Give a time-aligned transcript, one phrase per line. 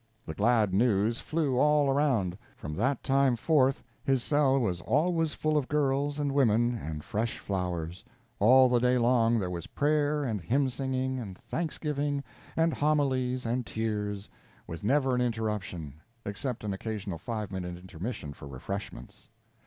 [0.25, 2.35] The glad news flew all around.
[2.57, 7.37] From that time forth his cell was always full of girls and women and fresh
[7.37, 8.03] flowers;
[8.39, 12.23] all the day long there was prayer, and hymn singing, and thanksgiving,
[12.57, 14.27] and homilies, and tears,
[14.65, 19.29] with never an interruption, except an occasional five minute intermission for refreshments.